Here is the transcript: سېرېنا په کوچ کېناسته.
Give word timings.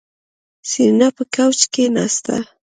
سېرېنا 0.69 1.07
په 1.17 1.23
کوچ 1.35 1.59
کېناسته. 1.73 2.35